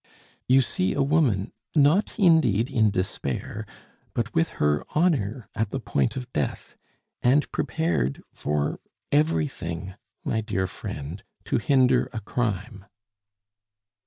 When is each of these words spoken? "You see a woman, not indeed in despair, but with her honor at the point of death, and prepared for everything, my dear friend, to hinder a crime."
"You 0.47 0.61
see 0.61 0.95
a 0.95 1.03
woman, 1.03 1.51
not 1.75 2.17
indeed 2.17 2.71
in 2.71 2.89
despair, 2.89 3.67
but 4.15 4.33
with 4.33 4.49
her 4.57 4.83
honor 4.95 5.47
at 5.53 5.69
the 5.69 5.79
point 5.79 6.15
of 6.15 6.33
death, 6.33 6.75
and 7.21 7.45
prepared 7.51 8.23
for 8.33 8.79
everything, 9.11 9.93
my 10.23 10.41
dear 10.41 10.65
friend, 10.65 11.23
to 11.43 11.59
hinder 11.59 12.09
a 12.13 12.19
crime." 12.19 12.85